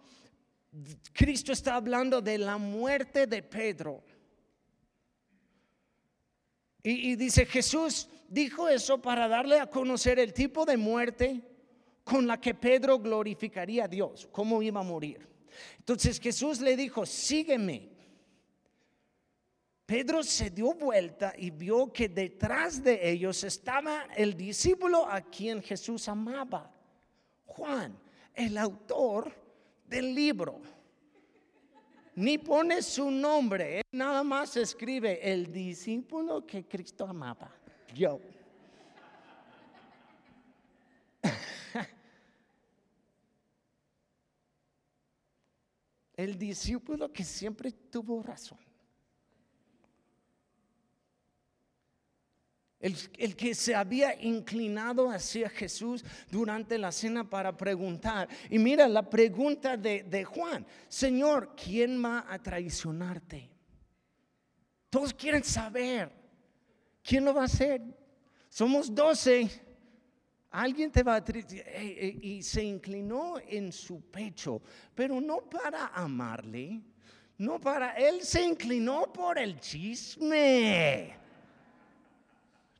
[1.12, 4.04] Cristo está hablando de la muerte de Pedro.
[6.82, 11.42] Y, dice, Jesús dijo eso para darle a conocer el tipo de muerte
[12.04, 15.28] con la que Pedro glorificaría a Dios, cómo iba a morir.
[15.78, 17.90] Entonces Jesús le dijo, sígueme.
[19.84, 25.62] Pedro se dio vuelta y vio que detrás de ellos estaba el discípulo a quien
[25.62, 26.70] Jesús amaba,
[27.46, 27.98] Juan,
[28.34, 29.47] el autor
[29.88, 30.60] del libro.
[32.14, 37.50] Ni pone su nombre, él nada más escribe el discípulo que Cristo amaba,
[37.94, 38.20] yo.
[46.16, 48.67] el discípulo que siempre tuvo razón.
[52.80, 58.28] El, que se había inclinado hacia Jesús durante la cena para preguntar.
[58.48, 63.50] Y mira la pregunta de, de Juan, Señor, ¿quién va a traicionarte?
[64.90, 66.10] Todos quieren saber,
[67.02, 67.82] ¿quién lo va a hacer?
[68.48, 69.48] Somos doce.
[70.50, 71.66] Alguien te va a traicionar.
[71.82, 74.62] Y se inclinó en su pecho,
[74.94, 76.80] pero no para amarle,
[77.36, 81.27] no para, él se inclinó por el chisme.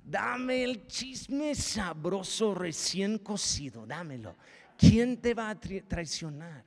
[0.09, 4.37] Dame el chisme sabroso recién cocido, dámelo.
[4.75, 6.65] ¿Quién te va a traicionar?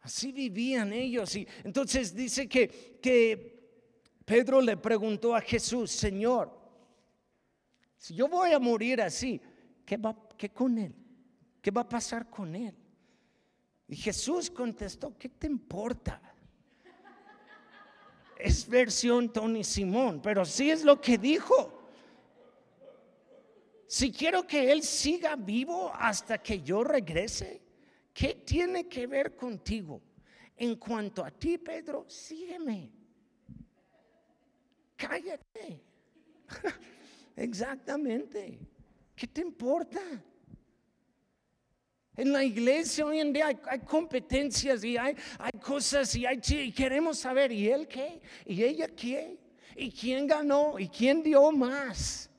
[0.00, 1.36] Así vivían ellos.
[1.36, 3.70] Y entonces dice que, que
[4.24, 6.52] Pedro le preguntó a Jesús, Señor,
[7.96, 9.40] si yo voy a morir así,
[9.86, 10.96] ¿qué va qué con él?
[11.62, 12.74] ¿Qué va a pasar con él?
[13.86, 16.20] Y Jesús contestó, ¿qué te importa?
[18.38, 21.82] Es versión Tony Simón, pero sí es lo que dijo.
[23.86, 27.62] Si quiero que Él siga vivo hasta que yo regrese,
[28.12, 30.02] ¿qué tiene que ver contigo?
[30.56, 32.90] En cuanto a ti, Pedro, sígueme.
[34.96, 35.82] Cállate.
[37.36, 38.58] Exactamente.
[39.14, 40.00] ¿Qué te importa?
[42.16, 45.16] En la iglesia hoy en día hay, competencias y hay,
[45.60, 48.20] cosas y, hay, y queremos saber, ¿y él qué?
[48.46, 49.38] ¿Y ella qué?
[49.76, 50.78] ¿Y quién ganó?
[50.78, 52.30] ¿Y quién dio más?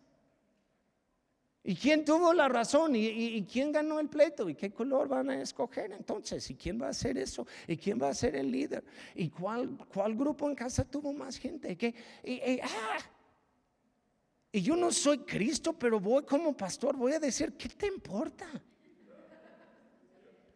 [1.68, 2.96] ¿Y quién tuvo la razón?
[2.96, 4.48] ¿Y, quién ganó el pleito?
[4.48, 6.48] ¿Y qué color van a escoger entonces?
[6.52, 7.46] ¿Y quién va a hacer eso?
[7.68, 8.84] ¿Y quién va a ser el líder?
[9.16, 11.76] ¿Y cuál, cuál grupo en casa tuvo más gente?
[12.64, 12.98] Ah,
[14.52, 18.48] y yo no soy Cristo, pero voy como pastor, voy a decir, ¿qué te importa?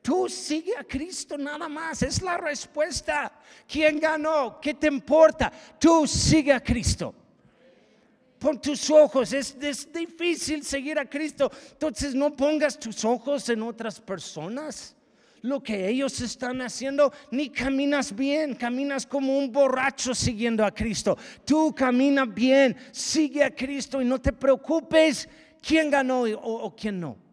[0.09, 2.01] Tú sigue a Cristo nada más.
[2.01, 3.31] Es la respuesta.
[3.67, 4.59] ¿Quién ganó?
[4.59, 5.53] ¿Qué te importa?
[5.79, 7.13] Tú sigue a Cristo.
[8.39, 9.31] Pon tus ojos.
[9.33, 11.51] Es, es difícil seguir a Cristo.
[11.73, 14.95] Entonces no pongas tus ojos en otras personas.
[15.43, 21.19] lo que ellos están haciendo, ni caminas bien, caminas como un borracho siguiendo a Cristo.
[21.45, 25.29] Tú camina bien, sigue a Cristo y no te preocupes
[25.61, 27.28] quién ganó o, quién no.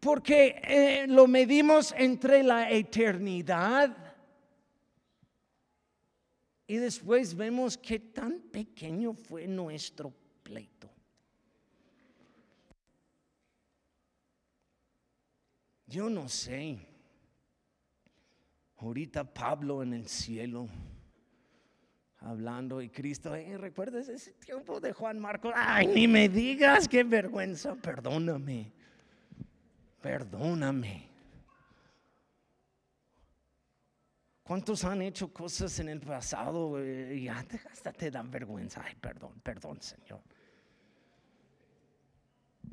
[0.00, 3.94] Porque eh, lo medimos entre la eternidad
[6.66, 10.88] y después vemos qué tan pequeño fue nuestro pleito.
[15.86, 16.78] Yo no sé.
[18.76, 20.68] Ahorita Pablo en el cielo
[22.20, 25.52] hablando y Cristo, hey, ¿recuerdas ese tiempo de Juan Marcos?
[25.56, 28.72] Ay, ni me digas, qué vergüenza, perdóname,
[30.00, 31.08] perdóname.
[34.42, 38.82] ¿Cuántos han hecho cosas en el pasado y hasta te dan vergüenza?
[38.84, 40.20] Ay, perdón, perdón, Señor.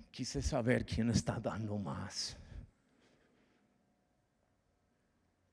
[0.10, 2.36] Quise saber quién está dando más.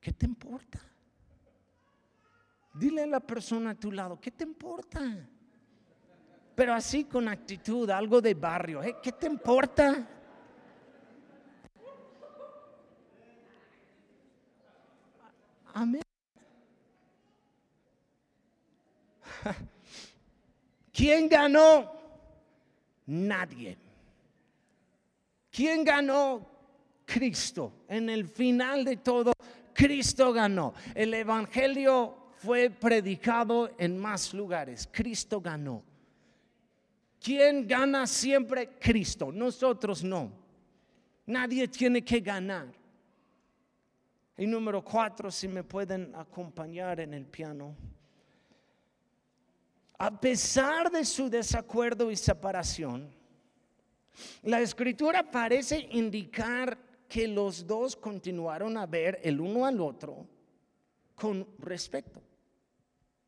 [0.01, 0.81] ¿Qué te importa?
[2.73, 5.01] Dile a la persona a tu lado, ¿qué te importa?
[6.55, 8.97] Pero así con actitud, algo de barrio, ¿eh?
[9.03, 10.09] ¿qué te importa?
[15.75, 16.03] Amén.
[20.93, 21.93] ¿Quién ganó?
[23.07, 23.77] Nadie.
[25.51, 26.49] ¿Quién ganó?
[27.05, 27.85] Cristo.
[27.89, 29.33] En el final de todo,
[29.73, 30.75] Cristo ganó.
[30.95, 34.89] El Evangelio fue predicado en más lugares.
[34.91, 35.83] Cristo ganó.
[37.21, 38.79] ¿Quién gana siempre?
[38.79, 39.33] Cristo.
[39.33, 40.31] Nosotros no.
[41.27, 42.84] Nadie tiene que ganar.
[44.37, 47.77] Y número cuatro, si me pueden acompañar en el piano.
[49.99, 53.15] A pesar de su desacuerdo y separación,
[54.43, 56.77] la escritura parece indicar
[57.09, 60.27] que los dos continuaron a ver el uno al otro
[61.15, 62.21] con respeto.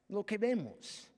[0.08, 1.08] Lo que vemos.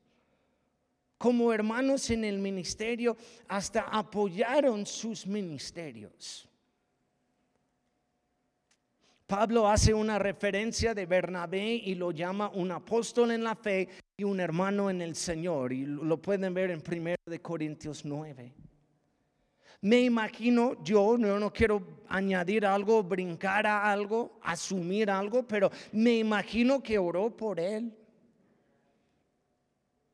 [1.17, 3.17] Como hermanos en el ministerio,
[3.49, 6.48] hasta apoyaron sus ministerios.
[9.29, 14.25] Pablo hace una referencia de Bernabé y lo llama un apóstol en la fe y
[14.25, 15.71] un hermano en el Señor.
[15.71, 18.55] Y lo pueden ver en 1 Corintios 9.
[19.83, 26.17] Me imagino, yo no, no quiero añadir algo, brincar a algo, asumir algo, pero me
[26.17, 27.95] imagino que oró por él.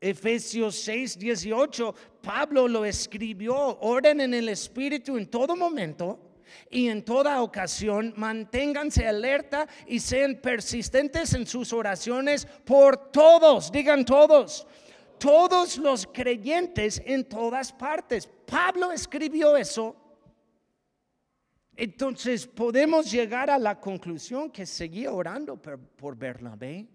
[0.01, 6.34] Efesios 6, 18, Pablo lo escribió, orden en el Espíritu en todo momento
[6.69, 14.05] y en toda ocasión, manténganse alerta y sean persistentes en sus oraciones por todos, digan
[14.05, 14.67] todos,
[15.17, 18.29] todos los creyentes en todas partes.
[18.45, 19.95] Pablo escribió eso.
[21.77, 26.87] Entonces podemos llegar a la conclusión que seguía orando por, Bernabé.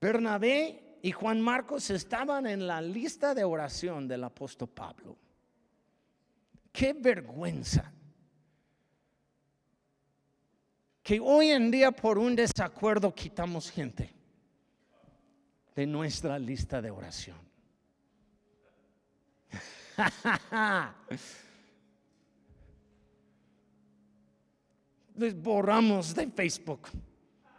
[0.00, 5.16] Bernabé y Juan Marcos estaban en la lista de oración del apóstol Pablo.
[6.76, 7.90] Qué vergüenza
[11.02, 14.12] que hoy en día por un desacuerdo quitamos gente
[15.74, 17.38] de nuestra lista de oración.
[25.14, 26.90] Les borramos de Facebook,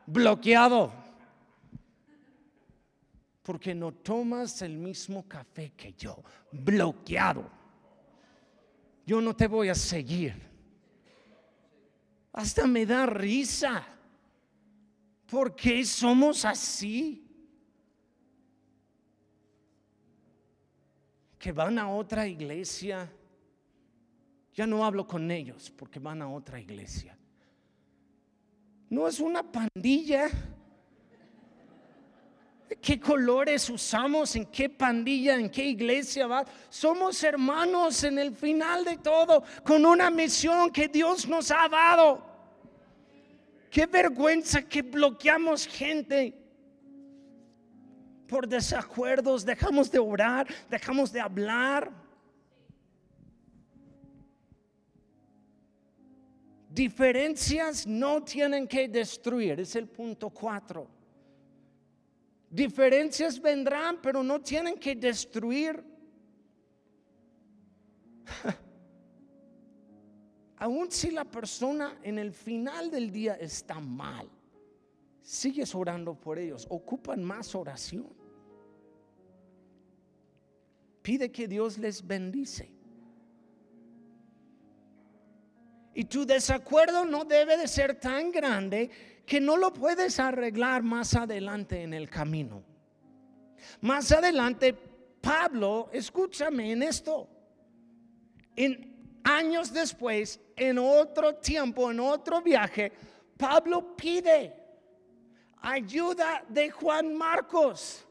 [0.05, 0.93] bloqueado,
[3.41, 7.57] porque no tomas el mismo café que yo, bloqueado.
[9.07, 10.33] Yo no te voy a seguir.
[12.33, 13.87] Hasta me da risa.
[15.31, 17.25] ¿Por qué somos así?
[21.39, 23.09] Que van a otra iglesia.
[24.53, 27.17] Ya no hablo con ellos porque van a otra iglesia.
[28.89, 30.29] No es una pandilla.
[32.81, 34.35] ¿Qué colores usamos?
[34.35, 35.35] ¿En qué pandilla?
[35.35, 36.45] ¿En qué iglesia va?
[36.69, 42.25] Somos hermanos en el final de todo, con una misión que Dios nos ha dado.
[43.71, 46.33] Qué vergüenza que bloqueamos gente
[48.27, 51.89] por desacuerdos, dejamos de orar, dejamos de hablar.
[56.69, 60.96] Diferencias no tienen que destruir, es el punto cuatro.
[62.49, 65.83] Diferencias vendrán, pero no tienen que destruir.
[70.57, 74.29] Aún si la persona en el final del día está mal,
[75.21, 78.15] sigues orando por ellos, ocupan más oración.
[81.01, 82.73] Pide que Dios les bendice.
[85.93, 88.89] Y tu desacuerdo no debe de ser tan grande
[89.27, 92.63] que no lo puedes arreglar más adelante en el camino.
[93.81, 94.73] Más adelante,
[95.19, 97.27] Pablo, escúchame en esto,
[98.55, 102.93] en años después, en otro tiempo, en otro viaje,
[103.35, 104.55] Pablo pide
[105.61, 108.07] ayuda de Juan Marcos.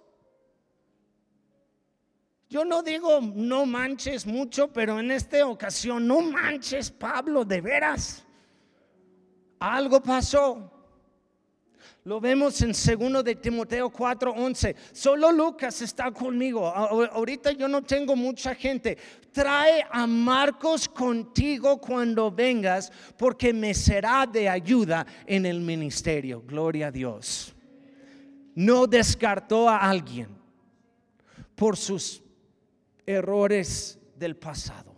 [2.50, 8.22] Yo no digo no manches mucho, pero en esta ocasión no manches, Pablo, de veras.
[9.58, 10.75] Algo pasó.
[12.06, 14.76] Lo vemos en 2 de Timoteo 4:11.
[14.92, 16.64] Solo Lucas está conmigo.
[16.68, 18.96] Ahorita yo no tengo mucha gente.
[19.32, 26.42] Trae a Marcos contigo cuando vengas porque me será de ayuda en el ministerio.
[26.46, 27.52] Gloria a Dios.
[28.54, 30.28] No descartó a alguien
[31.56, 32.22] por sus
[33.04, 34.95] errores del pasado.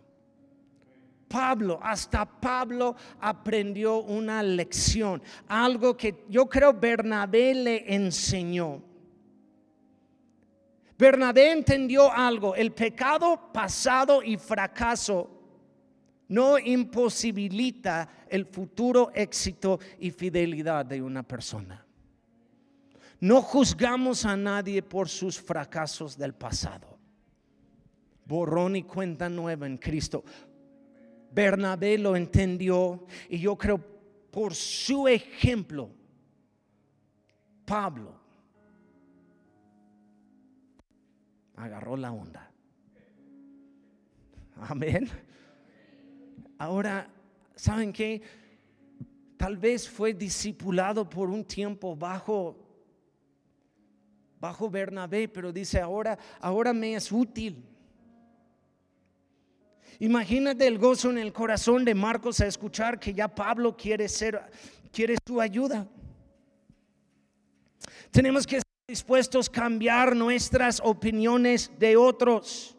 [1.29, 8.83] Pablo, hasta Pablo aprendió una lección, algo que yo creo Bernabé le enseñó.
[10.99, 15.39] Bernabé entendió algo, el pecado pasado y fracaso
[16.29, 21.85] no imposibilita el futuro éxito y fidelidad de una persona.
[23.21, 26.99] No juzgamos a nadie por sus fracasos del pasado.
[28.25, 30.23] Borrón y cuenta nueva en Cristo.
[31.31, 33.79] Bernabé lo entendió y yo creo
[34.31, 35.91] por su ejemplo,
[37.65, 38.15] Pablo
[41.57, 42.51] agarró la onda.
[44.61, 45.09] Amén.
[46.59, 47.09] Ahora,
[47.55, 48.23] ¿saben qué?
[49.37, 52.65] Tal vez fue discipulado por un tiempo bajo
[54.41, 57.68] bajo Bernabé, pero dice ahora ahora me es útil.
[60.01, 64.41] Imagínate el gozo en el corazón de Marcos a escuchar que ya Pablo quiere ser,
[64.93, 65.89] quiere su ayuda.
[68.13, 72.77] Tenemos que estar dispuestos a cambiar nuestras opiniones de otros.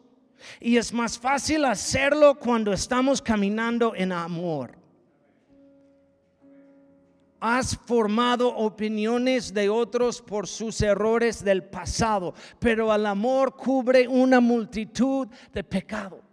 [0.58, 4.78] Y es más fácil hacerlo cuando estamos caminando en amor.
[7.38, 14.40] Has formado opiniones de otros por sus errores del pasado, pero el amor cubre una
[14.40, 16.29] multitud de pecados.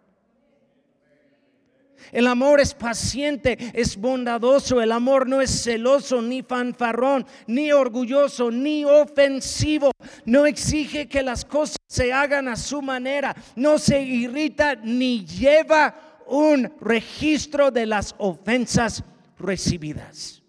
[2.12, 4.82] El amor es paciente, es bondadoso.
[4.82, 9.92] El amor no es celoso, ni fanfarrón, ni orgulloso, ni ofensivo.
[10.26, 13.36] No exige que las cosas se hagan a su manera.
[13.56, 19.04] No se irrita ni lleva un registro de las ofensas
[19.40, 20.42] recibidas.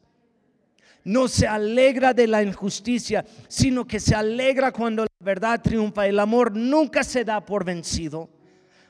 [1.05, 6.07] No se alegra de la injusticia, sino que se alegra cuando la verdad triunfa.
[6.07, 8.28] El amor nunca se da por vencido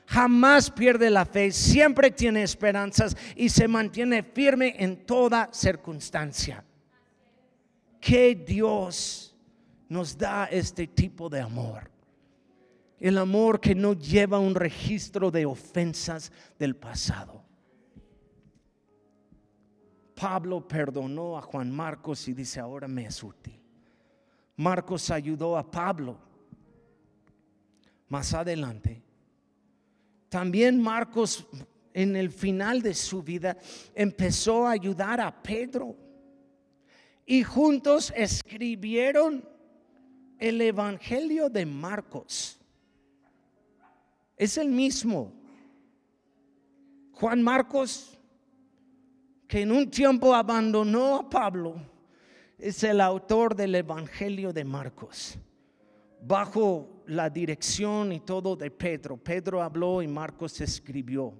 [0.09, 6.65] jamás pierde la fe, siempre tiene esperanzas y se mantiene firme en toda circunstancia.
[8.01, 9.35] Que Dios
[9.87, 11.91] nos da este tipo de amor.
[12.99, 17.43] El amor que no lleva un registro de ofensas del pasado.
[20.15, 23.61] Pablo perdonó a Juan Marcos y dice, ahora me es útil.
[24.57, 26.17] Marcos ayudó a Pablo.
[28.09, 29.03] Más adelante,
[30.29, 31.45] también Marcos
[31.93, 33.57] en el final de su vida
[33.93, 35.95] empezó a ayudar a Pedro.
[37.25, 39.47] Y juntos escribieron
[40.37, 42.59] el Evangelio de Marcos.
[44.37, 45.33] Es el mismo.
[47.11, 48.17] Juan Marcos,
[49.47, 51.75] que en un tiempo abandonó a Pablo,
[52.57, 55.37] es el autor del Evangelio de Marcos.
[56.21, 59.17] Bajo la dirección y todo de Pedro.
[59.17, 61.33] Pedro habló y Marcos escribió.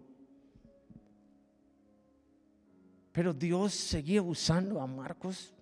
[3.11, 5.53] Pero Dios seguía usando a Marcos.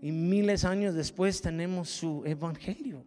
[0.00, 3.04] Y miles de años después tenemos su evangelio.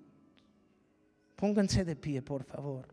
[1.36, 2.88] Pónganse de pie, por favor.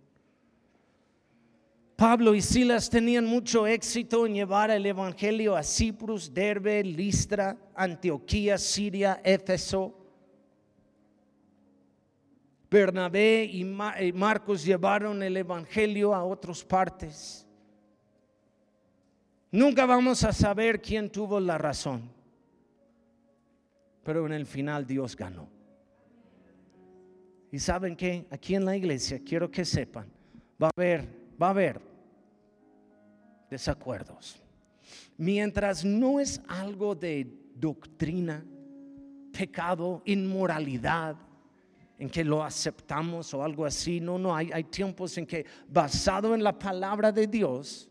[1.97, 8.59] Pablo y Silas tenían mucho éxito en llevar el evangelio a Ciprus, Derbe, Listra, Antioquía,
[8.59, 10.02] Siria, Éfeso.
[12.73, 13.65] Bernabé y
[14.15, 17.47] Marcos llevaron el Evangelio a otras partes.
[19.51, 22.11] Nunca vamos a saber quién tuvo la razón,
[24.03, 25.47] pero en el final Dios ganó.
[27.51, 30.07] Y saben que aquí en la iglesia quiero que sepan,
[30.61, 31.07] va a haber,
[31.41, 31.81] va a haber
[33.51, 34.43] desacuerdos.
[35.19, 38.43] Mientras no es algo de doctrina,
[39.31, 41.17] pecado, inmoralidad,
[42.03, 44.01] en que lo aceptamos o algo así.
[44.01, 47.89] No, no, hay, tiempos en que basado en la palabra de Dios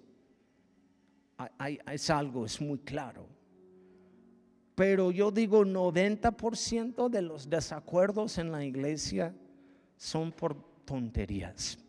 [1.58, 3.26] hay- es algo, es muy claro.
[4.76, 9.34] Pero yo digo 90% de los desacuerdos en la iglesia
[9.96, 11.80] son por tonterías.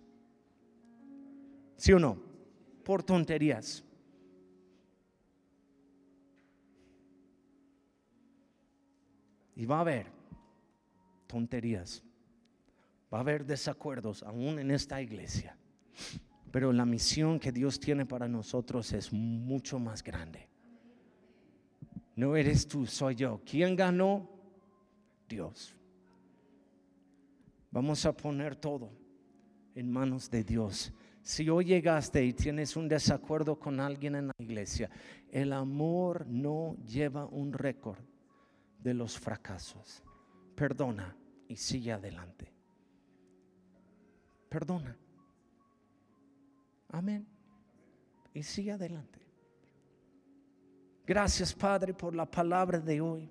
[1.77, 2.23] ¿Sí o no?
[2.85, 3.83] Por tonterías.
[9.57, 10.07] Y va a haber
[11.27, 12.01] tonterías.
[13.13, 15.57] Va a haber desacuerdos aún en esta iglesia.
[16.51, 20.49] Pero la misión que Dios tiene para nosotros es mucho más grande.
[22.15, 23.41] No eres tú, soy yo.
[23.45, 24.29] ¿Quién ganó?
[25.29, 25.75] Dios.
[27.71, 28.91] Vamos a poner todo
[29.75, 30.93] en manos de Dios.
[31.23, 34.91] Si hoy llegaste y tienes un desacuerdo con alguien en la iglesia,
[35.31, 38.05] el amor no lleva un récord
[38.79, 40.03] de los fracasos.
[40.55, 41.17] Perdona
[41.49, 42.52] y sigue adelante.
[44.53, 44.95] Perdona.
[46.91, 47.27] Amén.
[48.35, 49.19] Y sigue adelante.
[51.07, 53.31] Gracias, Padre, por la palabra de hoy,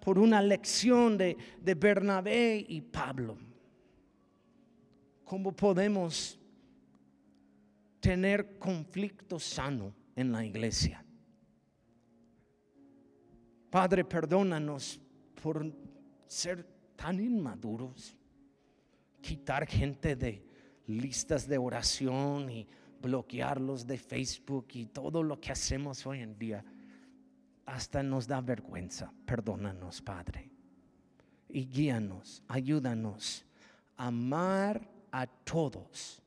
[0.00, 3.36] por una lección de, de Bernabé y Pablo.
[5.24, 6.38] ¿Cómo podemos
[7.98, 11.04] tener conflicto sano en la iglesia?
[13.70, 15.00] Padre, perdónanos
[15.42, 15.66] por
[16.28, 16.64] ser
[16.94, 18.16] tan inmaduros,
[19.22, 20.44] quitar gente de
[20.86, 22.68] listas de oración y
[23.00, 26.64] bloquearlos de Facebook y todo lo que hacemos hoy en día.
[27.64, 29.12] Hasta nos da vergüenza.
[29.24, 30.50] Perdónanos, Padre.
[31.48, 33.44] Y guíanos, ayúdanos
[33.96, 36.22] a amar a todos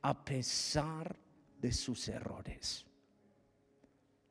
[0.00, 1.16] a pesar
[1.60, 2.84] de sus errores.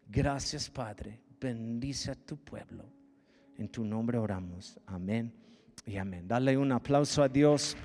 [0.08, 1.22] Gracias, Padre.
[1.40, 2.86] Bendice a tu pueblo.
[3.58, 4.80] En tu nombre oramos.
[4.86, 5.41] Amén
[5.86, 6.28] y amén.
[6.28, 7.76] Dale un aplauso a Dios.